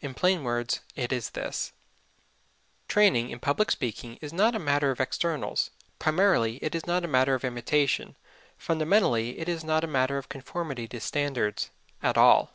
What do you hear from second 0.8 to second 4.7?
it is this: Training in public speaking is not a